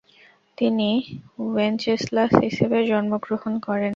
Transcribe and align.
তিনি 0.57 0.89
ওয়েনচেসলাস 1.45 2.31
হিসেবে 2.45 2.77
জন্মগ্রহণ 2.89 3.53
করেন। 3.67 3.89